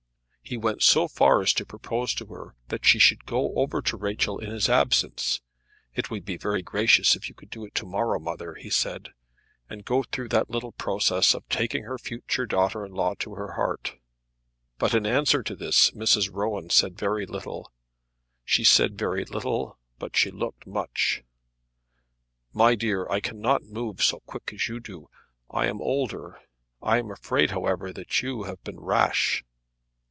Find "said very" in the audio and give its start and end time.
16.69-17.25, 18.65-19.23